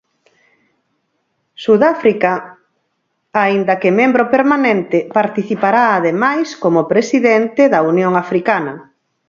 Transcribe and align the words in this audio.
Sudáfrica, 1.63 2.31
aínda 3.43 3.73
que 3.81 3.95
membro 3.99 4.23
permanente, 4.35 4.97
participará 5.19 5.83
ademais 5.91 6.47
como 6.63 6.89
presidente 6.93 7.61
da 7.73 7.79
Unión 7.91 8.13
Africana. 8.23 8.73